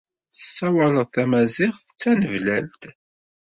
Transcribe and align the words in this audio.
Tessawaled 0.33 1.09
tamaziɣt 1.13 1.85
d 1.91 1.95
tanablalt. 2.01 2.81